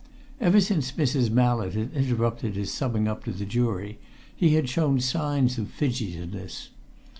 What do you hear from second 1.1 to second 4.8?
Mallett had interrupted his summing up to the jury, he had